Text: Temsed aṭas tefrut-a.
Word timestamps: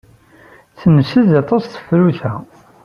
Temsed 0.79 1.29
aṭas 1.41 1.63
tefrut-a. 1.65 2.33